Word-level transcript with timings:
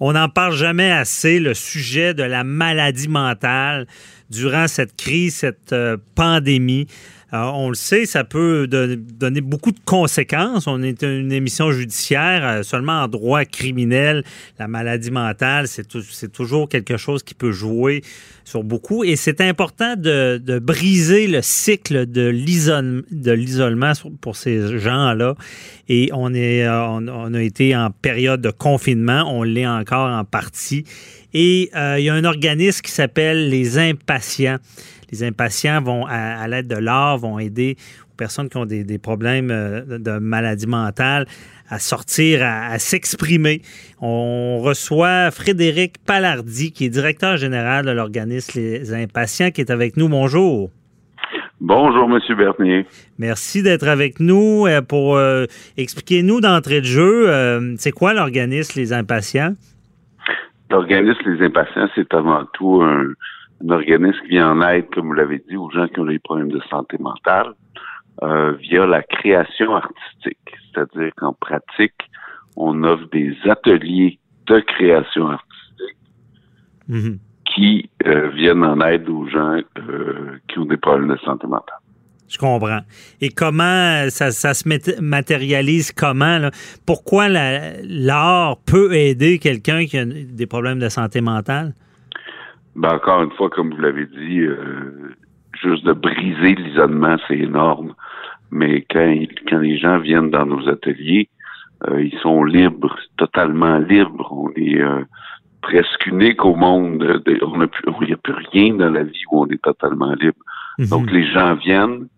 On 0.00 0.12
n'en 0.12 0.28
parle 0.28 0.56
jamais 0.56 0.90
assez, 0.90 1.38
le 1.38 1.54
sujet 1.54 2.14
de 2.14 2.24
la 2.24 2.42
maladie 2.42 3.08
mentale 3.08 3.86
durant 4.28 4.66
cette 4.66 4.96
crise, 4.96 5.36
cette 5.36 5.72
euh, 5.72 5.96
pandémie. 6.14 6.88
Euh, 7.34 7.50
on 7.52 7.68
le 7.68 7.74
sait, 7.74 8.06
ça 8.06 8.22
peut 8.22 8.68
donner 8.68 9.40
beaucoup 9.40 9.72
de 9.72 9.80
conséquences. 9.84 10.68
On 10.68 10.82
est 10.82 11.02
une 11.02 11.32
émission 11.32 11.72
judiciaire, 11.72 12.46
euh, 12.46 12.62
seulement 12.62 13.02
en 13.02 13.08
droit 13.08 13.44
criminel. 13.44 14.22
La 14.60 14.68
maladie 14.68 15.10
mentale, 15.10 15.66
c'est 15.66 16.32
toujours 16.32 16.68
quelque 16.68 16.96
chose 16.96 17.24
qui 17.24 17.34
peut 17.34 17.50
jouer 17.50 18.02
sur 18.44 18.62
beaucoup. 18.62 19.02
Et 19.02 19.16
c'est 19.16 19.40
important 19.40 19.96
de, 19.96 20.60
briser 20.60 21.26
le 21.26 21.42
cycle 21.42 22.06
de 22.06 22.28
l'isolement 22.28 23.92
pour 24.20 24.36
ces 24.36 24.78
gens-là. 24.78 25.34
Et 25.88 26.12
euh, 26.12 26.16
on, 26.16 27.34
a 27.34 27.42
été 27.42 27.74
en 27.74 27.90
période 27.90 28.42
de 28.42 28.50
confinement. 28.50 29.24
On 29.26 29.42
l'est 29.42 29.66
encore 29.66 30.08
en 30.08 30.24
partie. 30.24 30.84
Et 31.32 31.70
il 31.74 32.04
y 32.04 32.08
a 32.10 32.14
un 32.14 32.24
organisme 32.24 32.80
qui 32.80 32.92
s'appelle 32.92 33.48
les 33.48 33.76
impatients. 33.76 34.58
Les 35.10 35.24
impatients 35.24 35.82
vont, 35.82 36.06
à, 36.06 36.46
l'aide 36.48 36.68
de 36.68 36.76
l'art, 36.76 37.18
vont 37.18 37.38
aider 37.38 37.76
aux 38.12 38.16
personnes 38.16 38.48
qui 38.48 38.56
ont 38.56 38.66
des, 38.66 38.98
problèmes 38.98 39.50
euh, 39.50 39.98
de 39.98 40.18
maladie 40.18 40.66
mentale 40.66 41.26
à 41.68 41.78
sortir, 41.78 42.40
à, 42.42 42.78
s'exprimer. 42.78 43.62
On 44.00 44.60
reçoit 44.60 45.30
Frédéric 45.30 45.94
Palardi, 46.04 46.72
qui 46.72 46.86
est 46.86 46.88
directeur 46.90 47.36
général 47.36 47.86
de 47.86 47.90
l'organisme 47.90 48.60
Les 48.60 48.92
Impatients, 48.92 49.50
qui 49.50 49.60
est 49.60 49.70
avec 49.70 49.96
nous. 49.96 50.08
Bonjour. 50.08 50.70
Bonjour, 51.60 52.10
M. 52.10 52.36
Bernier. 52.36 52.86
Merci 53.18 53.62
d'être 53.62 53.88
avec 53.88 54.20
nous 54.20 54.66
euh, 54.66 54.82
pour 54.82 55.16
euh, 55.16 55.46
expliquer-nous 55.76 56.40
d'entrée 56.40 56.80
de 56.80 56.86
jeu, 56.86 57.76
c'est 57.78 57.92
quoi 57.92 58.12
l'organisme 58.12 58.78
Les 58.78 58.92
Impatients? 58.92 59.54
L'organisme 60.70 61.22
Les 61.26 61.46
Impatients, 61.46 61.88
c'est 61.94 62.12
avant 62.12 62.44
tout 62.52 62.82
un, 62.82 63.12
un 63.64 63.70
organisme 63.70 64.20
qui 64.22 64.30
vient 64.30 64.52
en 64.52 64.62
aide, 64.62 64.86
comme 64.92 65.06
vous 65.06 65.12
l'avez 65.14 65.42
dit, 65.48 65.56
aux 65.56 65.70
gens 65.70 65.88
qui 65.88 66.00
ont 66.00 66.06
des 66.06 66.18
problèmes 66.18 66.50
de 66.50 66.60
santé 66.70 66.96
mentale 66.98 67.52
euh, 68.22 68.52
via 68.54 68.86
la 68.86 69.02
création 69.02 69.74
artistique. 69.74 70.38
C'est-à-dire 70.72 71.12
qu'en 71.16 71.32
pratique, 71.32 71.94
on 72.56 72.82
offre 72.84 73.08
des 73.10 73.36
ateliers 73.48 74.18
de 74.46 74.60
création 74.60 75.28
artistique 75.28 75.96
mhm. 76.88 77.18
qui 77.44 77.90
euh, 78.06 78.28
viennent 78.30 78.64
en 78.64 78.80
aide 78.80 79.08
aux 79.08 79.26
gens 79.28 79.58
euh, 79.78 80.38
qui 80.48 80.58
ont 80.58 80.66
des 80.66 80.76
problèmes 80.76 81.08
de 81.08 81.18
santé 81.24 81.46
mentale. 81.46 81.78
Je 82.28 82.38
comprends. 82.38 82.80
Et 83.20 83.28
comment 83.28 84.08
ça, 84.08 84.30
se 84.30 85.00
matérialise 85.00 85.92
comment? 85.92 86.48
Pourquoi 86.86 87.28
l'art 87.28 88.56
peut 88.66 88.92
aider 88.94 89.38
quelqu'un 89.38 89.86
qui 89.86 89.98
a 89.98 90.04
des 90.04 90.46
problèmes 90.46 90.78
de 90.78 90.88
santé 90.88 91.20
mentale? 91.20 91.74
Ben, 92.76 92.94
encore 92.94 93.22
une 93.22 93.30
fois, 93.32 93.50
comme 93.50 93.72
vous 93.72 93.80
l'avez 93.80 94.06
dit, 94.06 94.40
euh, 94.40 95.14
juste 95.62 95.84
de 95.84 95.92
briser 95.92 96.54
l'isolement, 96.54 97.16
c'est 97.28 97.38
énorme. 97.38 97.94
Mais 98.50 98.84
quand, 98.90 99.16
quand 99.48 99.58
les 99.58 99.78
gens 99.78 99.98
viennent 99.98 100.30
dans 100.30 100.46
nos 100.46 100.68
ateliers, 100.68 101.28
euh, 101.88 102.02
ils 102.02 102.18
sont 102.20 102.44
libres, 102.44 102.96
totalement 103.16 103.78
libres. 103.78 104.32
On 104.32 104.50
est 104.56 104.80
euh, 104.80 105.04
presque 105.60 106.06
unique 106.06 106.44
au 106.44 106.54
monde. 106.54 107.22
on 107.42 107.60
a 107.60 107.66
plus, 107.66 107.84
il 108.02 108.06
n'y 108.06 108.12
a 108.12 108.16
plus 108.16 108.34
rien 108.52 108.74
dans 108.74 108.90
la 108.90 109.02
vie 109.02 109.22
où 109.30 109.42
on 109.42 109.46
est 109.48 109.62
totalement 109.62 110.12
libre. 110.14 110.38
Mhm. 110.78 110.86
Donc 110.88 111.10
les 111.10 111.26
gens 111.26 111.54
viennent. 111.54 112.08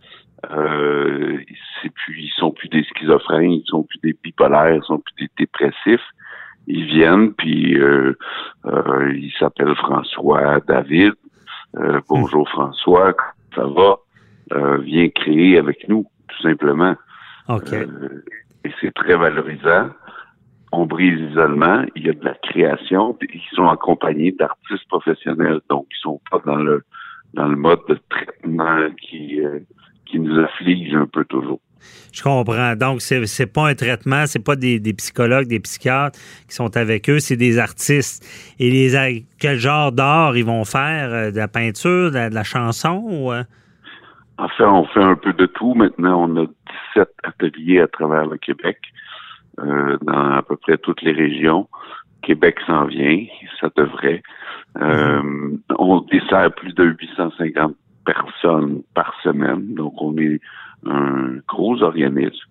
Euh, 0.50 1.38
c'est 1.82 1.92
plus, 1.92 2.20
ils 2.20 2.32
sont 2.36 2.52
plus 2.52 2.68
des 2.68 2.84
schizophrènes, 2.84 3.52
ils 3.52 3.66
sont 3.66 3.82
plus 3.82 3.98
des 4.02 4.16
bipolaires, 4.22 4.76
ils 4.76 4.84
sont 4.84 4.98
plus 4.98 5.14
des 5.18 5.30
dépressifs 5.38 6.06
ils 6.66 6.84
viennent, 6.86 7.32
puis 7.34 7.78
euh, 7.78 8.16
euh, 8.66 9.12
il 9.14 9.32
s'appelle 9.38 9.74
François 9.76 10.60
David. 10.66 11.12
Euh, 11.76 12.00
bonjour 12.08 12.48
François, 12.48 13.14
ça 13.54 13.66
va? 13.66 13.96
Euh, 14.52 14.78
viens 14.78 15.08
créer 15.08 15.58
avec 15.58 15.88
nous, 15.88 16.06
tout 16.28 16.42
simplement. 16.42 16.94
OK. 17.48 17.72
et 17.72 18.70
c'est 18.80 18.92
très 18.94 19.16
valorisant. 19.16 19.90
On 20.72 20.84
brise 20.86 21.18
l'isolement, 21.20 21.84
il 21.94 22.06
y 22.06 22.10
a 22.10 22.12
de 22.12 22.24
la 22.24 22.34
création, 22.34 23.16
ils 23.22 23.40
sont 23.54 23.68
accompagnés 23.68 24.32
d'artistes 24.32 24.88
professionnels, 24.88 25.60
donc 25.70 25.86
ils 25.90 26.00
sont 26.02 26.20
pas 26.30 26.40
dans 26.44 26.56
le 26.56 26.82
dans 27.34 27.46
le 27.46 27.56
mode 27.56 27.80
de 27.88 27.98
traitement 28.08 28.88
qui 29.00 29.40
qui 30.06 30.18
nous 30.18 30.38
afflige 30.40 30.94
un 30.94 31.06
peu 31.06 31.24
toujours. 31.24 31.60
Je 32.12 32.22
comprends. 32.22 32.74
Donc, 32.76 33.02
c'est 33.02 33.20
n'est 33.20 33.46
pas 33.46 33.68
un 33.68 33.74
traitement, 33.74 34.26
c'est 34.26 34.44
pas 34.44 34.56
des, 34.56 34.80
psychologues, 34.96 35.46
des 35.46 35.60
psychiatres 35.60 36.18
qui 36.48 36.54
sont 36.54 36.76
avec 36.76 37.10
eux, 37.10 37.18
c'est 37.18 37.36
des 37.36 37.58
artistes. 37.58 38.24
Et 38.58 38.70
les, 38.70 39.24
quel 39.38 39.58
genre 39.58 39.92
d'art 39.92 40.36
ils 40.36 40.44
vont 40.44 40.64
faire? 40.64 41.12
Euh, 41.12 41.30
de 41.30 41.36
la 41.36 41.48
peinture, 41.48 42.10
de 42.10 42.34
la, 42.34 42.44
chanson? 42.44 43.04
Ou... 43.06 43.32
Euh? 43.32 43.42
Enfin, 44.38 44.70
on 44.70 44.84
fait 44.86 45.02
un 45.02 45.16
peu 45.16 45.32
de 45.32 45.46
tout. 45.46 45.74
Maintenant, 45.74 46.28
on 46.28 46.44
a 46.44 46.46
17 46.94 47.08
ateliers 47.22 47.80
à 47.80 47.86
travers 47.86 48.26
le 48.26 48.38
Québec, 48.38 48.78
euh, 49.58 49.98
dans 50.02 50.32
à 50.32 50.42
peu 50.42 50.56
près 50.56 50.78
toutes 50.78 51.02
les 51.02 51.12
régions. 51.12 51.68
Québec 52.22 52.58
s'en 52.66 52.86
vient, 52.86 53.24
ça 53.60 53.68
devrait. 53.76 54.22
On 55.78 56.00
dessert 56.10 56.52
plus 56.54 56.74
de 56.74 56.84
850 56.84 57.74
personnes 58.06 58.82
par 58.94 59.12
semaine, 59.22 59.74
donc 59.74 59.94
on 60.00 60.16
est 60.16 60.40
un 60.90 61.38
gros 61.48 61.82
organisme. 61.82 62.44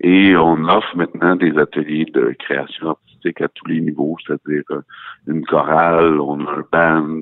Et 0.00 0.34
on 0.34 0.64
offre 0.64 0.96
maintenant 0.96 1.36
des 1.36 1.56
ateliers 1.58 2.06
de 2.06 2.34
création 2.38 2.90
artistique 2.90 3.40
à 3.42 3.48
tous 3.48 3.66
les 3.66 3.80
niveaux, 3.80 4.16
c'est-à-dire 4.26 4.62
euh, 4.70 4.80
une 5.26 5.44
chorale, 5.44 6.18
on 6.20 6.46
a 6.46 6.52
un 6.52 6.64
band, 6.72 7.20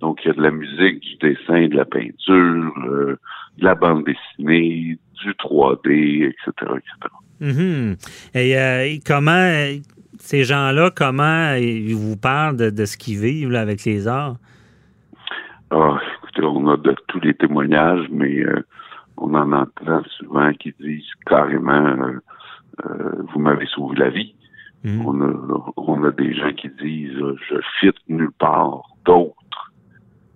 donc 0.00 0.20
il 0.24 0.28
y 0.28 0.30
a 0.30 0.34
de 0.34 0.42
la 0.42 0.50
musique, 0.50 1.00
du 1.00 1.16
dessin, 1.16 1.68
de 1.68 1.76
la 1.76 1.84
peinture, 1.84 2.72
euh, 2.88 3.18
de 3.58 3.64
la 3.64 3.74
bande 3.74 4.04
dessinée, 4.04 4.98
du 5.22 5.30
3D, 5.32 6.28
etc., 6.28 6.72
etc. 7.40 7.98
Et 8.34 8.58
euh, 8.58 8.96
comment 9.06 9.52
ces 10.18 10.44
gens-là, 10.44 10.90
comment 10.96 11.52
ils 11.54 11.94
vous 11.94 12.16
parlent 12.16 12.56
de, 12.56 12.84
ce 12.86 12.96
qu'ils 12.96 13.18
vivent 13.18 13.54
avec 13.54 13.84
les 13.84 14.08
arts? 14.08 14.36
Ah, 15.70 15.98
écoutez, 16.22 16.46
on 16.46 16.66
a 16.68 16.78
de 16.78 16.94
tous 17.08 17.20
les 17.20 17.34
témoignages, 17.34 18.06
mais 18.10 18.42
on 19.16 19.34
en 19.34 19.52
entend 19.52 20.02
souvent 20.18 20.52
qui 20.52 20.74
disent 20.80 21.04
carrément 21.26 21.72
euh, 21.72 22.20
euh, 22.84 23.22
vous 23.32 23.40
m'avez 23.40 23.66
sauvé 23.66 23.96
la 23.96 24.10
vie. 24.10 24.34
Mhm. 24.84 25.06
On, 25.06 25.20
a, 25.22 25.72
on 25.76 26.04
a 26.04 26.10
des 26.10 26.34
gens 26.34 26.52
qui 26.52 26.68
disent 26.68 27.18
je 27.48 27.56
fit 27.80 27.96
nulle 28.08 28.32
part 28.38 28.82
d'autre 29.04 29.72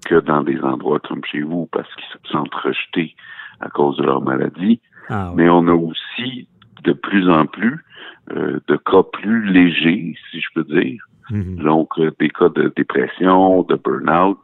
que 0.07 0.21
dans 0.21 0.43
des 0.43 0.59
endroits 0.61 1.01
comme 1.01 1.25
chez 1.25 1.43
vous 1.43 1.69
parce 1.73 1.89
qu'ils 1.95 2.05
se 2.05 2.33
sentent 2.33 2.55
rejetés 2.55 3.15
à 3.61 3.69
cause 3.69 3.97
de 3.99 4.05
leur 4.05 4.23
maladie. 4.23 4.81
Ah 5.09 5.33
Mais 5.37 5.49
on 5.49 5.69
a 5.69 5.75
aussi 5.75 6.49
de 6.85 6.93
plus 6.93 7.29
en 7.29 7.47
plus 7.47 7.85
euh, 8.33 8.61
de 8.69 8.77
cas 8.77 9.03
plus 9.03 9.45
légers, 9.53 10.17
si 10.31 10.41
je 10.41 10.47
peux 10.55 10.65
dire. 10.65 11.05
Mhm. 11.31 11.57
Donc, 11.63 12.01
des 12.19 12.31
cas 12.31 12.49
de 12.49 12.73
dépression, 12.75 13.63
de 13.63 13.77
burn-out. 13.77 14.39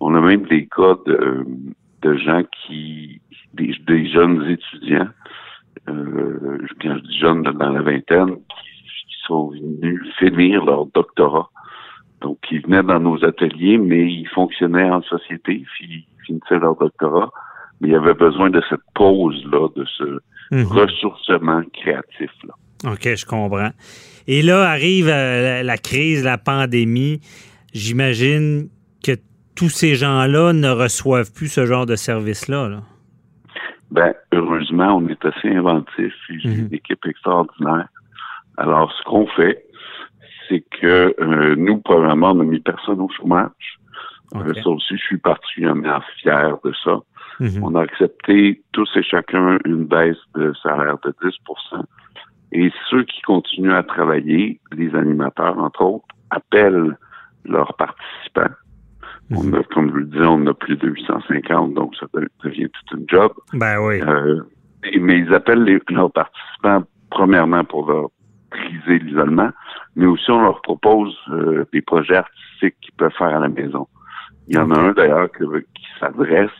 On 0.00 0.14
a 0.14 0.20
même 0.20 0.46
des 0.46 0.66
cas 0.66 0.96
de, 1.06 1.44
de 2.02 2.16
gens 2.16 2.42
qui 2.66 3.20
des, 3.54 4.10
jeunes 4.10 4.48
étudiants, 4.48 5.08
euh, 5.88 6.58
quand 6.80 6.96
je 6.96 7.02
dis 7.02 7.18
jeunes 7.18 7.42
dans 7.42 7.70
la 7.70 7.82
vingtaine, 7.82 8.36
qui, 8.36 8.72
sont 9.26 9.50
venus 9.50 10.00
finir 10.18 10.64
leur 10.64 10.86
doctorat. 10.86 11.48
Donc, 12.22 12.38
ils 12.50 12.60
venaient 12.60 12.82
dans 12.82 12.98
nos 12.98 13.24
ateliers, 13.24 13.78
mais 13.78 14.12
ils 14.12 14.28
fonctionnaient 14.28 14.90
en 14.90 15.00
société, 15.02 15.64
ils 15.80 16.04
finissaient 16.26 16.58
leur 16.58 16.76
doctorat, 16.76 17.30
mais 17.80 17.88
il 17.88 17.92
y 17.92 17.96
avait 17.96 18.14
besoin 18.14 18.50
de 18.50 18.60
cette 18.68 18.80
pause-là, 18.96 19.68
de 19.76 19.84
ce 19.96 20.20
mhm. 20.50 20.66
ressourcement 20.66 21.62
créatif-là. 21.72 22.54
OK, 22.92 23.14
je 23.14 23.24
comprends. 23.24 23.70
Et 24.26 24.42
là 24.42 24.68
arrive 24.68 25.08
euh, 25.08 25.62
la 25.62 25.76
crise, 25.78 26.24
la 26.24 26.38
pandémie. 26.38 27.20
J'imagine 27.72 28.68
que 29.04 29.12
tous 29.56 29.68
ces 29.68 29.94
gens-là 29.94 30.52
ne 30.52 30.70
reçoivent 30.70 31.32
plus 31.32 31.48
ce 31.48 31.66
genre 31.66 31.86
de 31.86 31.96
service-là. 31.96 32.68
là 32.68 32.82
ben, 33.92 34.14
heureusement, 34.32 34.96
on 34.96 35.06
est 35.08 35.22
assez 35.24 35.50
inventif. 35.50 36.14
J'ai 36.30 36.48
mhm. 36.48 36.66
une 36.66 36.74
équipe 36.74 37.04
extraordinaire. 37.04 37.88
Alors, 38.56 38.90
ce 38.90 39.02
qu'on 39.04 39.26
fait, 39.26 39.66
c'est 40.48 40.64
que 40.80 41.14
euh, 41.20 41.54
nous, 41.56 41.78
probablement, 41.78 42.30
on 42.30 42.36
n'a 42.36 42.44
mis 42.44 42.60
personne 42.60 43.00
au 43.00 43.10
chômage. 43.10 43.78
Euh, 44.34 44.54
ça 44.54 44.70
aussi, 44.70 44.96
je 44.96 45.02
suis 45.02 45.18
particulièrement 45.18 46.00
fier 46.16 46.56
de 46.64 46.72
ça. 46.82 47.00
Mhm. 47.40 47.62
On 47.62 47.74
a 47.74 47.82
accepté 47.82 48.62
tous 48.72 48.88
et 48.96 49.02
chacun 49.02 49.58
une 49.66 49.84
baisse 49.84 50.16
de 50.34 50.54
salaire 50.62 50.96
de 51.04 51.14
10% 51.22 51.84
Et 52.52 52.72
ceux 52.88 53.04
qui 53.04 53.20
continuent 53.22 53.74
à 53.74 53.82
travailler, 53.82 54.58
les 54.72 54.94
animateurs, 54.94 55.58
entre 55.58 55.82
autres, 55.82 56.06
appellent 56.30 56.96
leurs 57.44 57.74
participants. 57.74 58.54
On 59.36 59.52
a, 59.52 59.62
comme 59.64 59.90
je 59.90 59.96
le 59.96 60.04
disais, 60.06 60.26
on 60.26 60.46
a 60.46 60.54
plus 60.54 60.76
de 60.76 60.88
850, 60.88 61.74
donc 61.74 61.94
ça 61.96 62.06
devient 62.44 62.68
tout 62.68 62.96
un 62.96 63.02
job. 63.08 63.32
Ben 63.52 63.78
oui. 63.80 64.00
Euh, 64.00 64.40
mais 65.00 65.18
ils 65.18 65.32
appellent 65.34 65.64
leurs 65.88 66.12
participants 66.12 66.82
premièrement 67.10 67.64
pour 67.64 67.90
leur 67.90 68.08
briser 68.50 68.98
l'isolement, 68.98 69.50
mais 69.96 70.06
aussi 70.06 70.30
on 70.30 70.42
leur 70.42 70.60
propose 70.62 71.16
euh, 71.30 71.64
des 71.72 71.82
projets 71.82 72.16
artistiques 72.16 72.76
qu'ils 72.80 72.94
peuvent 72.94 73.12
faire 73.16 73.34
à 73.34 73.38
la 73.38 73.48
maison. 73.48 73.86
Il 74.48 74.56
y 74.56 74.58
en 74.58 74.70
a 74.70 74.78
un 74.78 74.92
d'ailleurs 74.92 75.30
qui 75.30 75.86
s'adresse 76.00 76.50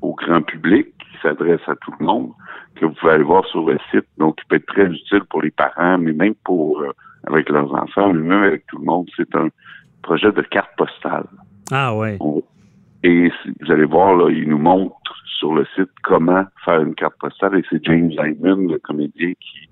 au 0.00 0.14
grand 0.14 0.42
public, 0.42 0.86
qui 0.98 1.18
s'adresse 1.22 1.60
à 1.66 1.74
tout 1.76 1.92
le 1.98 2.06
monde, 2.06 2.30
que 2.76 2.86
vous 2.86 2.92
pouvez 2.94 3.12
aller 3.12 3.24
voir 3.24 3.44
sur 3.46 3.68
le 3.68 3.78
site, 3.90 4.06
donc 4.18 4.36
qui 4.36 4.44
peut 4.48 4.56
être 4.56 4.66
très 4.66 4.86
utile 4.86 5.22
pour 5.28 5.42
les 5.42 5.50
parents, 5.50 5.98
mais 5.98 6.12
même 6.12 6.34
pour 6.44 6.80
euh, 6.80 6.92
avec 7.26 7.48
leurs 7.48 7.72
enfants, 7.74 8.12
mais 8.12 8.22
même 8.22 8.42
avec 8.42 8.66
tout 8.66 8.78
le 8.78 8.84
monde. 8.84 9.08
C'est 9.16 9.34
un 9.34 9.48
projet 10.02 10.32
de 10.32 10.42
carte 10.42 10.70
postale. 10.76 11.26
Ah 11.72 11.94
ouais. 11.96 12.18
et 13.02 13.30
vous 13.60 13.72
allez 13.72 13.84
voir, 13.84 14.14
là, 14.14 14.30
il 14.30 14.48
nous 14.48 14.58
montre 14.58 14.94
sur 15.38 15.54
le 15.54 15.66
site 15.74 15.90
comment 16.02 16.44
faire 16.64 16.80
une 16.82 16.94
carte 16.94 17.14
postale, 17.18 17.58
et 17.58 17.64
c'est 17.70 17.84
James 17.84 18.10
Lyman, 18.10 18.70
le 18.70 18.78
comédien, 18.78 19.32
qui 19.40 19.68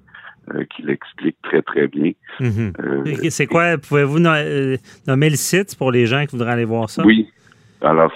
euh, 0.55 0.65
qui 0.75 0.83
l'explique 0.83 1.37
très, 1.43 1.63
très 1.63 1.87
bien. 1.87 2.13
Mhm. 2.41 2.73
Euh, 2.81 3.15
c'est 3.29 3.47
quoi? 3.47 3.79
Pouvez-vous 3.79 4.19
nommer 4.19 5.31
le 5.31 5.37
site 5.37 5.77
pour 5.77 5.93
les 5.93 6.07
gens 6.07 6.27
qui 6.27 6.35
voudraient 6.35 6.53
aller 6.53 6.65
voir 6.65 6.91
ça? 6.91 7.05
Oui, 7.05 7.29
alors, 7.83 8.13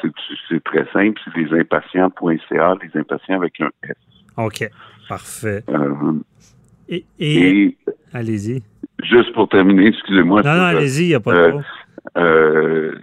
c'est 0.49 0.63
très 0.65 0.85
simple, 0.93 1.21
c'est 1.25 1.37
lesimpatients.ca, 1.41 2.75
les 2.83 3.01
impatients 3.01 3.37
avec 3.37 3.61
un 3.61 3.71
S. 3.89 3.97
OK, 4.37 4.69
parfait. 5.09 5.63
Euh, 5.69 6.99
et, 7.19 7.77
allez-y. 8.13 8.63
Juste 9.03 9.33
pour 9.33 9.49
terminer, 9.49 9.89
excusez-moi. 9.89 10.43
Non, 10.43 10.55
non, 10.55 10.63
allez-y, 10.63 11.05
il 11.05 11.09
n'y 11.09 11.15
a 11.15 11.21
pas 11.21 11.35
de 11.35 11.39
euh, 11.39 11.61
euh, 12.19 12.99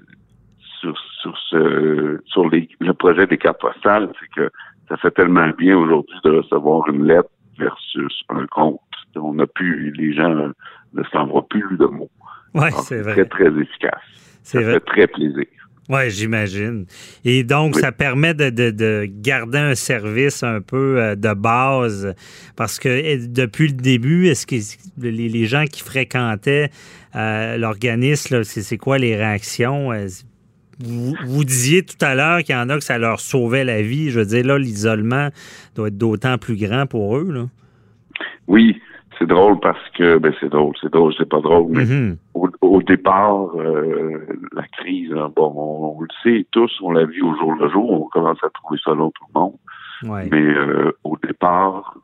sur, 1.51 1.59
ce, 1.59 2.19
sur 2.25 2.49
les, 2.49 2.69
le 2.79 2.93
projet 2.93 3.27
des 3.27 3.37
cartes 3.37 3.61
postales, 3.61 4.09
c'est 4.19 4.29
que 4.35 4.49
ça 4.89 4.97
fait 4.97 5.11
tellement 5.11 5.49
bien 5.57 5.77
aujourd'hui 5.77 6.17
de 6.23 6.31
recevoir 6.31 6.87
une 6.89 7.05
lettre 7.05 7.29
versus 7.57 8.23
un 8.29 8.45
compte. 8.47 8.79
On 9.15 9.33
n'a 9.33 9.47
plus, 9.47 9.91
les 9.91 10.13
gens 10.13 10.51
ne 10.93 11.03
s'envoient 11.11 11.47
plus 11.47 11.77
de 11.77 11.85
mots. 11.85 12.09
Oui, 12.53 12.69
c'est 12.83 13.01
vrai. 13.01 13.13
Très, 13.13 13.25
très 13.25 13.61
efficace. 13.61 14.01
Ça 14.43 14.61
fait 14.61 14.79
très 14.81 15.07
plaisir. 15.07 15.45
Oui, 15.89 16.09
j'imagine. 16.09 16.85
Et 17.25 17.43
donc, 17.43 17.75
ça 17.75 17.91
permet 17.91 18.33
de, 18.33 19.05
garder 19.05 19.57
un 19.57 19.75
service 19.75 20.43
un 20.43 20.61
peu 20.61 21.01
euh, 21.01 21.15
de 21.15 21.33
base 21.33 22.15
parce 22.55 22.79
que 22.79 22.87
eh, 22.87 23.27
depuis 23.27 23.67
le 23.67 23.73
début, 23.73 24.27
est-ce 24.27 24.47
que 24.47 24.55
les, 25.01 25.45
gens 25.45 25.65
qui 25.65 25.81
fréquentaient 25.81 26.69
euh, 27.15 27.57
l'organisme, 27.57 28.43
c'est 28.43 28.77
quoi 28.77 28.99
les 28.99 29.17
réactions? 29.17 29.91
Vous, 30.83 31.43
disiez 31.43 31.83
tout 31.83 32.03
à 32.03 32.15
l'heure 32.15 32.39
qu'il 32.39 32.55
y 32.55 32.57
en 32.57 32.69
a 32.69 32.75
que 32.75 32.83
ça 32.83 32.97
leur 32.97 33.19
sauvait 33.19 33.63
la 33.63 33.81
vie. 33.81 34.09
Je 34.09 34.19
veux 34.19 34.25
dire, 34.25 34.45
là, 34.45 34.57
l'isolement 34.57 35.29
doit 35.75 35.87
être 35.87 35.97
d'autant 35.97 36.37
plus 36.37 36.55
grand 36.55 36.85
pour 36.87 37.17
eux. 37.17 37.31
Là. 37.31 37.45
Oui, 38.47 38.79
c'est 39.21 39.27
drôle 39.27 39.59
parce 39.59 39.89
que 39.97 40.17
ben 40.17 40.33
c'est 40.39 40.49
drôle, 40.49 40.73
c'est 40.81 40.91
drôle, 40.91 41.13
c'est 41.17 41.29
pas 41.29 41.41
drôle, 41.41 41.67
mais 41.69 41.83
mm-hmm. 41.83 42.17
au, 42.61 42.81
départ, 42.81 43.55
euh, 43.55 44.25
la 44.53 44.63
crise, 44.63 45.11
hein, 45.13 45.31
bon, 45.35 45.53
on, 45.55 46.01
le 46.01 46.07
sait 46.23 46.45
tous, 46.51 46.71
on 46.81 46.91
l'a 46.91 47.05
vu 47.05 47.21
au 47.21 47.35
jour 47.35 47.53
le 47.53 47.69
jour, 47.69 47.91
on 47.91 48.07
commence 48.07 48.43
à 48.43 48.49
trouver 48.49 48.79
ça 48.83 48.93
long 48.95 49.11
tout 49.11 49.25
le 49.33 49.39
monde. 49.39 49.53
Mais 50.31 50.41
euh, 50.41 50.91
au 51.03 51.15
départ, 51.23 51.97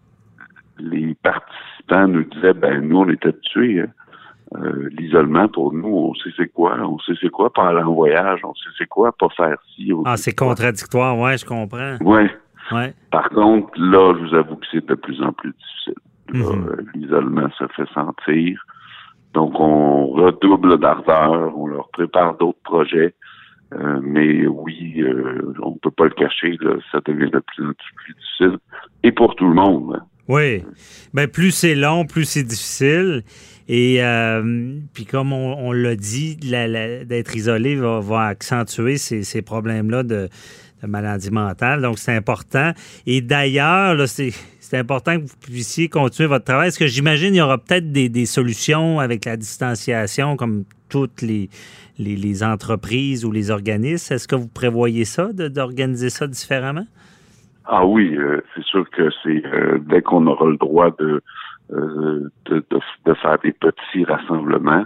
les 0.77 1.15
participants 1.15 2.07
nous 2.07 2.23
disaient 2.23 2.53
ben 2.53 2.81
nous 2.81 2.99
on 2.99 3.09
était 3.09 3.29
habitués. 3.29 3.81
Hein. 3.81 3.87
Euh, 4.55 4.89
l'isolement 4.97 5.49
pour 5.49 5.73
nous, 5.73 5.89
on 5.89 6.13
sait 6.15 6.29
c'est 6.37 6.47
quoi, 6.47 6.77
on 6.79 6.97
sait 6.99 7.13
c'est 7.19 7.29
quoi 7.29 7.51
pas 7.51 7.67
aller 7.67 7.81
en 7.81 7.93
voyage, 7.93 8.39
on 8.45 8.53
sait 8.53 8.69
c'est 8.77 8.87
quoi 8.87 9.11
pas 9.11 9.27
faire 9.35 9.57
ci. 9.75 9.91
Ah, 10.05 10.15
c'est 10.15 10.33
contradictoire, 10.33 11.17
ouais, 11.19 11.37
je 11.37 11.45
comprends. 11.45 11.97
Ouais. 12.01 12.29
Ouais. 12.71 12.93
Par 13.11 13.29
contre, 13.29 13.69
là, 13.77 14.13
je 14.13 14.25
vous 14.25 14.35
avoue 14.35 14.55
que 14.55 14.65
c'est 14.71 14.85
de 14.85 14.95
plus 14.95 15.21
en 15.21 15.33
plus 15.33 15.53
difficile. 15.53 15.93
Mhm. 16.33 16.67
Euh, 16.67 16.75
l'isolement 16.95 17.49
se 17.57 17.65
fait 17.75 17.87
sentir. 17.93 18.65
Donc, 19.33 19.59
on 19.59 20.07
redouble 20.07 20.79
d'ardeur, 20.79 21.57
on 21.57 21.67
leur 21.67 21.89
prépare 21.89 22.37
d'autres 22.37 22.61
projets. 22.63 23.13
Euh, 23.73 23.99
mais 24.01 24.47
oui, 24.47 25.01
euh, 25.01 25.53
on 25.61 25.71
ne 25.71 25.77
peut 25.77 25.91
pas 25.91 26.05
le 26.05 26.11
cacher, 26.11 26.57
ça 26.91 26.99
devient 27.05 27.29
de 27.29 27.39
plus 27.39 27.65
en 27.65 27.73
plus 27.73 28.13
difficile. 28.13 28.59
Et 29.03 29.11
pour 29.11 29.35
tout 29.35 29.47
le 29.47 29.53
monde. 29.53 29.95
Hein. 29.95 30.05
Oui. 30.29 30.63
Ben, 31.13 31.27
plus 31.27 31.51
c'est 31.51 31.75
long, 31.75 32.05
plus 32.05 32.25
c'est 32.25 32.43
difficile. 32.43 33.23
Et 33.69 34.01
puis 34.93 35.05
comme 35.05 35.33
on, 35.33 35.71
l'a 35.71 35.95
dit, 35.95 36.37
d'être 36.37 37.35
isolé 37.35 37.75
va, 37.75 38.27
accentuer 38.27 38.97
ces, 38.97 39.23
ces 39.23 39.41
problèmes-là 39.41 40.03
de, 40.03 40.29
de, 40.81 40.87
maladie 40.87 41.31
mentale. 41.31 41.81
Donc 41.81 41.99
c'est 41.99 42.15
important. 42.15 42.71
Et 43.05 43.21
d'ailleurs, 43.21 44.07
c'est 44.07 44.31
c'est 44.69 44.77
important 44.77 45.15
que 45.15 45.21
vous 45.21 45.37
puissiez 45.41 45.87
continuer 45.87 46.27
votre 46.27 46.43
travail. 46.43 46.67
Est-ce 46.67 46.79
que 46.79 46.87
j'imagine 46.87 47.29
qu'il 47.29 47.37
y 47.37 47.41
aura 47.41 47.57
peut-être 47.57 47.89
des, 47.91 48.25
solutions 48.25 48.99
avec 48.99 49.23
la 49.23 49.37
distanciation, 49.37 50.35
comme 50.35 50.65
toutes 50.89 51.21
les, 51.21 51.49
les, 51.97 52.43
entreprises 52.43 53.23
ou 53.23 53.31
les 53.31 53.49
organismes? 53.49 54.13
Est-ce 54.13 54.27
que 54.27 54.35
vous 54.35 54.49
prévoyez 54.49 55.05
ça, 55.05 55.31
d'organiser 55.31 56.09
ça 56.09 56.27
différemment? 56.27 56.85
Ah 57.63 57.85
oui, 57.85 58.13
euh, 58.17 58.41
c'est 58.55 58.63
sûr 58.63 58.89
que 58.89 59.09
c'est 59.23 59.45
euh, 59.45 59.77
dès 59.89 60.01
qu'on 60.01 60.27
aura 60.27 60.47
le 60.47 60.57
droit 60.57 60.93
de, 60.99 61.21
euh, 61.71 62.29
de, 62.45 63.13
faire 63.21 63.37
des 63.39 63.53
petits 63.53 64.05
rassemblements, 64.05 64.85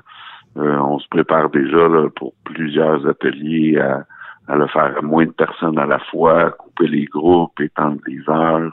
on 0.56 1.00
se 1.00 1.08
prépare 1.08 1.50
déjà 1.50 1.88
pour 2.16 2.34
plusieurs 2.44 3.08
ateliers 3.08 3.80
à, 3.80 4.06
à 4.48 4.56
le 4.56 4.68
faire 4.68 4.98
à 4.98 5.02
moins 5.02 5.26
de 5.26 5.32
personnes 5.32 5.80
à 5.80 5.86
la 5.86 6.00
fois, 6.00 6.52
couper 6.52 6.88
les 6.88 7.06
groupes, 7.06 7.60
étendre 7.60 8.02
les 8.08 8.22
heures, 8.30 8.72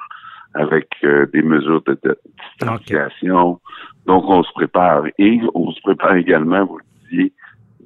avec 0.55 0.88
euh, 1.05 1.26
des 1.32 1.43
mesures 1.43 1.82
de, 1.82 1.99
distanciation. 2.58 3.60
Donc, 4.06 4.25
on 4.26 4.43
se 4.43 4.52
prépare. 4.52 5.04
Et 5.19 5.40
on 5.54 5.70
se 5.70 5.81
prépare 5.82 6.14
également, 6.14 6.64
vous 6.64 6.78
le 6.78 6.84
disiez, 7.02 7.32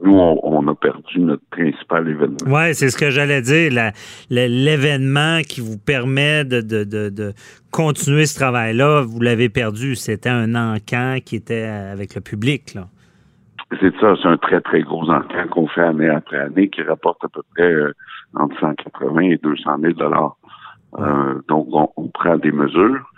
nous, 0.03 0.15
on, 0.15 0.67
a 0.69 0.75
perdu 0.75 1.21
notre 1.21 1.45
principal 1.51 2.09
événement. 2.09 2.37
Oui, 2.47 2.75
c'est 2.75 2.91
ce 2.91 2.97
que 2.97 3.11
j'allais 3.11 3.43
dire. 3.43 3.93
L'événement 4.31 5.41
qui 5.43 5.61
vous 5.61 5.79
permet 5.79 6.45
de, 6.45 6.61
de, 6.61 7.33
continuer 7.71 8.27
ce 8.27 8.39
travail-là, 8.39 9.03
vous 9.03 9.21
l'avez 9.21 9.49
perdu. 9.49 9.95
C'était 9.95 10.29
un 10.29 10.55
encan 10.55 11.19
qui 11.25 11.37
était 11.37 11.65
avec 11.65 12.15
le 12.15 12.21
public. 12.21 12.75
Là. 12.75 12.87
C'est 13.81 13.95
ça, 14.01 14.15
c'est 14.21 14.29
un 14.29 14.37
très, 14.37 14.61
très 14.61 14.83
gros 14.83 15.09
encan 15.09 15.49
qu'on 15.51 15.67
fait 15.67 15.83
année 15.83 16.09
après 16.09 16.39
année 16.39 16.69
qui 16.69 16.83
rapporte 16.83 17.25
à 17.25 17.29
peu 17.29 17.43
près 17.55 17.73
euh, 17.73 17.95
entre 18.35 18.59
180 18.61 19.21
et 19.21 19.39
200 19.39 19.71
000 19.81 19.95
euh, 20.99 21.41
donc, 21.49 21.69
on, 21.97 22.09
prend 22.09 22.37
des 22.37 22.53
mesures. 22.53 23.11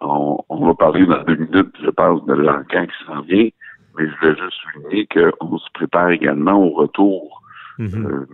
On, 0.00 0.38
va 0.48 0.74
parler 0.74 1.06
dans 1.06 1.22
deux 1.24 1.36
minutes, 1.36 1.74
je 1.82 1.90
pense, 1.90 2.24
de 2.26 2.34
l'encan 2.34 2.86
qui 2.86 3.06
s'en 3.06 3.22
vient, 3.22 3.48
mais 3.96 4.06
je 4.08 4.26
vais 4.26 4.36
juste 4.36 4.56
souligner 4.62 5.06
qu'on 5.06 5.58
se 5.58 5.70
prépare 5.72 6.10
également 6.10 6.62
au 6.62 6.70
retour 6.70 7.42
mhm. 7.78 8.06
euh, 8.06 8.26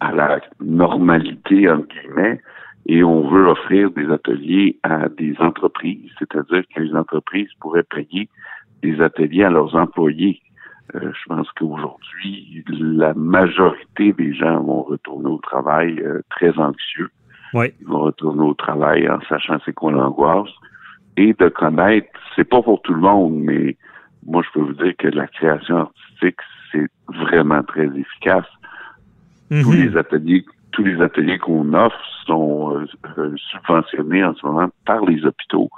à 0.00 0.12
la 0.12 0.40
normalité, 0.60 1.68
entre 1.70 1.88
guillemets, 1.88 2.40
et 2.86 3.02
on 3.02 3.28
veut 3.28 3.46
offrir 3.48 3.90
des 3.90 4.08
ateliers 4.10 4.78
à 4.82 5.08
des 5.08 5.34
entreprises, 5.38 6.10
c'est-à-dire 6.18 6.62
que 6.74 6.80
les 6.80 6.94
entreprises 6.94 7.48
pourraient 7.60 7.82
payer 7.82 8.28
des 8.82 9.00
ateliers 9.00 9.44
à 9.44 9.50
leurs 9.50 9.74
employés. 9.74 10.40
Euh, 10.94 11.10
je 11.12 11.28
pense 11.28 11.50
qu'aujourd'hui, 11.52 12.64
la 12.68 13.12
majorité 13.14 14.12
des 14.12 14.34
gens 14.34 14.62
vont 14.62 14.82
retourner 14.82 15.28
au 15.28 15.38
travail 15.38 16.00
très 16.30 16.56
anxieux. 16.58 17.10
Ils 17.54 17.86
vont 17.86 18.00
retourner 18.00 18.42
au 18.42 18.54
travail 18.54 19.08
en 19.08 19.20
sachant 19.28 19.58
c'est 19.64 19.72
quoi 19.72 19.92
l'angoisse. 19.92 20.50
Et 21.16 21.32
de 21.32 21.48
connaître, 21.48 22.08
c'est 22.34 22.44
pas 22.44 22.62
pour 22.62 22.82
tout 22.82 22.92
le 22.92 23.00
monde, 23.00 23.34
mais 23.36 23.76
moi, 24.26 24.42
je 24.42 24.50
peux 24.52 24.64
vous 24.64 24.74
dire 24.74 24.94
que 24.98 25.08
la 25.08 25.26
création 25.26 25.76
artistique, 25.76 26.40
c'est 26.72 26.88
vraiment 27.08 27.62
très 27.62 27.86
efficace. 27.86 28.46
Tous 29.50 29.70
mhm. 29.70 29.84
les 29.84 29.96
ateliers, 29.96 30.44
tous 30.72 30.84
les 30.84 31.00
ateliers 31.00 31.38
qu'on 31.38 31.72
offre 31.72 32.00
sont 32.26 32.84
euh, 33.18 33.36
subventionnés 33.50 34.24
en 34.24 34.34
ce 34.34 34.44
moment 34.44 34.68
par 34.84 35.04
les 35.04 35.24
hôpitaux 35.24 35.70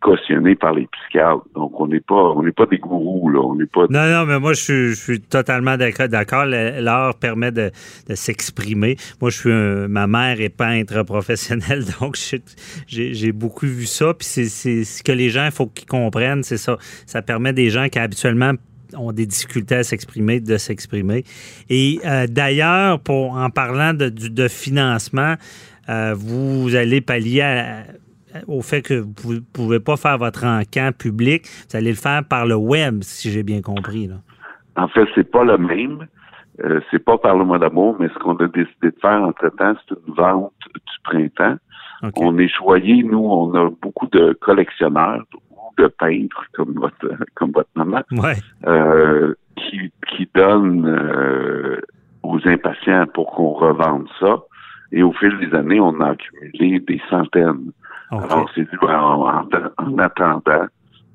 cautionné 0.00 0.54
par 0.54 0.74
les 0.74 0.86
psychiatres. 0.86 1.44
Donc, 1.54 1.78
on 1.80 1.86
n'est 1.86 2.00
pas, 2.00 2.14
on 2.14 2.42
n'est 2.42 2.52
pas 2.52 2.66
des 2.66 2.78
gourous, 2.78 3.28
là. 3.28 3.40
On 3.40 3.54
n'est 3.54 3.66
pas. 3.66 3.86
Non, 3.90 4.06
non, 4.06 4.26
mais 4.26 4.38
moi, 4.38 4.52
je 4.52 4.92
suis, 4.94 5.20
totalement 5.20 5.76
d'accord. 5.76 6.44
L'art 6.46 7.14
permet 7.16 7.52
de, 7.52 7.70
s'exprimer. 8.14 8.96
Moi, 9.20 9.30
je 9.30 9.38
suis 9.38 9.50
ma 9.88 10.06
mère 10.06 10.40
est 10.40 10.48
peintre 10.48 11.02
professionnelle, 11.02 11.84
donc 12.00 12.16
j'ai 12.86 13.32
beaucoup 13.32 13.66
vu 13.66 13.86
ça. 13.86 14.14
Puis 14.14 14.26
c'est 14.26 14.84
ce 14.84 15.02
que 15.02 15.12
les 15.12 15.30
gens, 15.30 15.46
il 15.46 15.52
faut 15.52 15.66
qu'ils 15.66 15.88
comprennent, 15.88 16.42
c'est 16.42 16.56
ça. 16.56 16.76
Ça 17.06 17.22
permet 17.22 17.52
des 17.52 17.70
gens 17.70 17.88
qui 17.88 17.98
habituellement 17.98 18.52
ont 18.96 19.12
des 19.12 19.26
difficultés 19.26 19.76
à 19.76 19.84
s'exprimer, 19.84 20.40
de 20.40 20.56
s'exprimer. 20.56 21.24
Et 21.68 22.00
d'ailleurs, 22.28 23.00
pour 23.00 23.36
en 23.36 23.50
parlant 23.50 23.94
de, 23.94 24.48
financement, 24.48 25.34
vous 25.88 26.74
allez 26.74 27.00
pallier 27.00 27.42
au 28.46 28.62
fait 28.62 28.82
que 28.82 29.04
vous 29.22 29.34
ne 29.34 29.40
pouvez 29.40 29.80
pas 29.80 29.96
faire 29.96 30.18
votre 30.18 30.44
encamp 30.44 30.92
public. 30.96 31.46
Vous 31.70 31.76
allez 31.76 31.90
le 31.90 31.96
faire 31.96 32.22
par 32.24 32.46
le 32.46 32.56
web, 32.56 33.02
si 33.02 33.30
j'ai 33.30 33.42
bien 33.42 33.62
compris. 33.62 34.06
Là. 34.06 34.16
En 34.76 34.88
fait, 34.88 35.06
c'est 35.14 35.30
pas 35.30 35.44
le 35.44 35.58
même. 35.58 36.06
Euh, 36.62 36.80
c'est 36.90 37.04
pas 37.04 37.18
par 37.18 37.36
le 37.36 37.44
mois 37.44 37.58
d'amour, 37.58 37.96
mais 37.98 38.08
ce 38.08 38.14
qu'on 38.14 38.36
a 38.36 38.46
décidé 38.46 38.90
de 38.90 38.96
faire 39.00 39.22
entre-temps, 39.22 39.74
c'est 39.88 39.96
une 40.06 40.14
vente 40.14 40.52
du 40.72 41.00
printemps. 41.02 41.56
On 42.16 42.38
est 42.38 42.48
choyé, 42.48 43.02
nous, 43.02 43.24
on 43.24 43.54
a 43.54 43.70
beaucoup 43.82 44.06
de 44.08 44.36
collectionneurs 44.40 45.24
ou 45.50 45.82
de 45.82 45.88
peintres, 45.88 46.44
comme 46.52 46.74
votre 46.74 47.10
comme 47.34 47.50
votre 47.52 47.70
maman, 47.74 48.02
euh, 48.66 49.34
qui, 49.56 49.90
qui 50.08 50.28
donnent 50.34 50.86
euh, 50.86 51.80
aux 52.22 52.38
impatients 52.46 53.06
pour 53.12 53.32
qu'on 53.32 53.52
revende 53.52 54.06
ça. 54.20 54.42
Et 54.92 55.02
au 55.02 55.12
fil 55.12 55.36
des 55.38 55.56
années, 55.56 55.80
on 55.80 56.00
a 56.00 56.10
accumulé 56.10 56.78
des 56.80 57.00
centaines. 57.10 57.72
Alors, 58.22 58.50
c'est 58.54 58.62
dit, 58.62 58.76
ben, 58.80 58.98
en, 58.98 59.48
en, 59.78 59.98
attendant, 59.98 60.66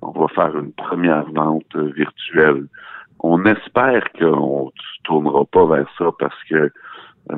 on 0.02 0.12
va 0.12 0.28
faire 0.30 0.58
une 0.58 0.72
première 0.74 1.26
vente 1.32 1.76
virtuelle 1.76 2.66
on 3.22 3.46
espère 3.46 4.04
qu'on 4.18 4.66
ne 4.66 5.04
tournera 5.04 5.46
pas 5.46 5.66
vers 5.66 5.88
ça 5.98 6.06
parce 6.18 6.44
que 6.50 6.56
euh, 6.56 6.72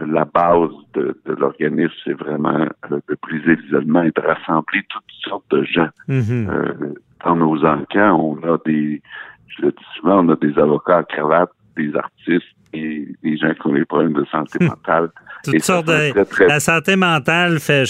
la 0.08 0.26
base 0.26 0.70
de, 0.94 1.16
l'organisme, 1.26 1.94
c'est 2.04 2.14
vraiment 2.14 2.68
euh, 2.92 3.00
de 3.10 3.18
briser 3.22 3.56
l'isolement 3.56 4.04
et 4.04 4.12
de 4.12 4.22
rassembler 4.22 4.84
toutes 4.90 5.04
sortes 5.28 5.50
de 5.52 5.64
gens. 5.64 5.90
Mm-hmm. 6.08 6.50
Euh, 6.50 6.94
dans 7.26 7.36
nos 7.36 7.66
encans, 7.66 8.16
on 8.16 8.38
a 8.48 8.58
des, 8.66 9.02
je 9.48 9.64
le 9.64 9.72
dis 9.72 9.86
souvent, 9.98 10.26
on 10.26 10.30
a 10.30 10.36
des 10.36 10.58
avocats 10.58 11.00
à 11.00 11.04
cravate, 11.04 11.52
des 11.76 11.96
artistes 11.96 12.46
et 12.74 13.08
des 13.24 13.38
gens 13.38 13.54
qui 13.54 13.68
ont 13.68 13.74
des 13.74 13.86
problèmes 13.86 14.14
de 14.14 14.26
santé 14.26 14.60
mentale. 14.66 15.10
Toutes 15.44 15.64
sortes 15.64 15.88
de... 15.88 16.46
La 16.48 16.60
santé 16.60 16.96
mentale 16.96 17.60
fait 17.60 17.86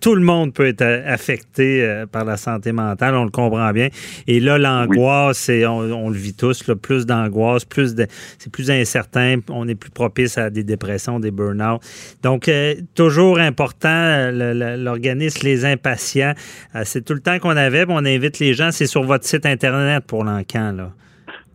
tout 0.00 0.14
le 0.14 0.22
monde 0.22 0.54
peut 0.54 0.66
être 0.66 0.82
affecté 0.82 1.84
euh, 1.84 2.06
par 2.06 2.24
la 2.24 2.36
santé 2.36 2.72
mentale, 2.72 3.14
on 3.14 3.24
le 3.24 3.30
comprend 3.30 3.70
bien. 3.72 3.88
Et 4.26 4.40
là, 4.40 4.58
l'angoisse, 4.58 5.50
on, 5.50 6.08
le 6.08 6.16
vit 6.16 6.34
tous, 6.34 6.66
là, 6.66 6.74
plus 6.74 7.06
d'angoisse, 7.06 7.64
plus 7.64 7.94
de, 7.94 8.06
c'est 8.38 8.50
plus 8.50 8.70
incertain, 8.70 9.36
on 9.50 9.68
est 9.68 9.74
plus 9.74 9.90
propice 9.90 10.38
à 10.38 10.50
des 10.50 10.64
dépressions, 10.64 11.20
des 11.20 11.30
burn-out. 11.30 11.80
Donc, 12.22 12.48
euh, 12.48 12.74
toujours 12.94 13.38
important, 13.38 14.30
l'organisme 14.32 15.46
Les 15.46 15.64
Impatients, 15.64 16.32
euh, 16.74 16.82
c'est 16.84 17.04
tout 17.04 17.14
le 17.14 17.20
temps 17.20 17.38
qu'on 17.38 17.56
avait, 17.56 17.84
on 17.88 18.04
invite 18.04 18.38
les 18.38 18.54
gens, 18.54 18.70
c'est 18.70 18.86
sur 18.86 19.02
votre 19.02 19.24
site 19.24 19.46
Internet 19.46 20.04
pour 20.06 20.24
l'encan, 20.24 20.72
là. 20.72 20.90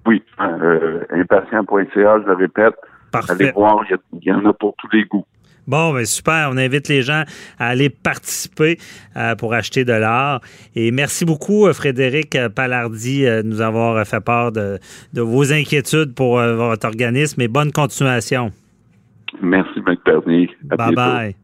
Oui, 0.07 0.21
impatient.ca, 0.37 2.19
je 2.21 2.27
le 2.27 2.33
répète. 2.33 2.75
Parfait. 3.11 3.31
Allez 3.31 3.51
voir, 3.51 3.83
il 3.89 4.23
y, 4.23 4.31
en 4.31 4.45
a 4.45 4.53
pour 4.53 4.75
tous 4.77 4.89
les 4.93 5.03
goûts. 5.05 5.25
Bon, 5.67 5.93
ben 5.93 6.05
super. 6.05 6.49
On 6.51 6.57
invite 6.57 6.87
les 6.87 7.01
gens 7.01 7.23
à 7.57 7.67
aller 7.67 7.89
participer 7.89 8.77
euh, 9.17 9.35
pour 9.35 9.53
acheter 9.53 9.83
de 9.85 9.93
l'art. 9.93 10.41
Et 10.75 10.91
merci 10.91 11.25
beaucoup, 11.25 11.65
euh, 11.65 11.73
Frédéric 11.73 12.37
Palardi, 12.55 13.25
euh, 13.25 13.41
de 13.41 13.47
nous 13.47 13.61
avoir 13.61 14.05
fait 14.05 14.21
part 14.21 14.51
de, 14.51 14.79
vos 15.13 15.51
inquiétudes 15.51 16.13
pour 16.13 16.37
votre 16.37 16.87
organisme 16.87 17.41
et 17.41 17.47
bonne 17.47 17.71
continuation. 17.71 18.51
Merci, 19.41 19.81
McBurney. 19.81 20.49
bye 20.63 20.93
bye. 20.93 21.35